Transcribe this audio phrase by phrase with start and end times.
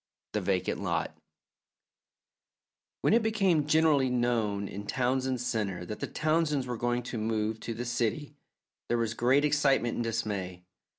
[0.31, 1.15] THE VACANT LOT
[3.01, 7.59] When it became generally known in Townsend Centre that the Townsends were going to move
[7.59, 8.33] to the city,
[8.87, 10.63] there was great excitement and dismay.